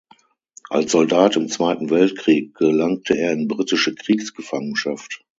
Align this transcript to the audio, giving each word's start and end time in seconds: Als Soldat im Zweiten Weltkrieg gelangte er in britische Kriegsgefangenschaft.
Als 0.69 0.93
Soldat 0.93 1.35
im 1.35 1.47
Zweiten 1.47 1.91
Weltkrieg 1.91 2.55
gelangte 2.55 3.15
er 3.15 3.33
in 3.33 3.47
britische 3.47 3.93
Kriegsgefangenschaft. 3.93 5.23